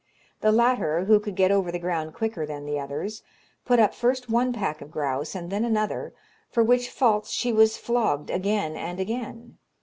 The 0.39 0.51
latter, 0.51 1.05
who 1.05 1.19
could 1.19 1.35
get 1.35 1.51
over 1.51 1.71
the 1.71 1.77
ground 1.77 2.15
quicker 2.15 2.43
than 2.43 2.65
the 2.65 2.79
others, 2.79 3.21
put 3.65 3.77
up 3.79 3.93
first 3.93 4.31
one 4.31 4.51
pack 4.51 4.81
of 4.81 4.89
grouse, 4.89 5.35
and 5.35 5.51
then 5.51 5.63
another, 5.63 6.11
for 6.49 6.63
which 6.63 6.89
faults 6.89 7.29
she 7.29 7.53
was 7.53 7.77
flogged 7.77 8.31
again 8.31 8.75
and 8.75 8.99
again. 8.99 9.59